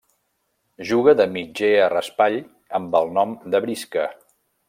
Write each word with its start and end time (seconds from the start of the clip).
Juga 0.91 1.13
de 1.19 1.27
mitger 1.35 1.69
a 1.81 1.91
raspall 1.95 2.39
amb 2.81 2.99
el 3.01 3.13
nom 3.19 3.35
de 3.55 3.65
Brisca. 3.67 4.09